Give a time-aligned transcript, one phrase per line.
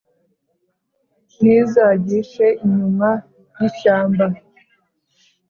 [1.41, 3.09] N'izagishe inyuma
[3.59, 4.25] y'ishyamba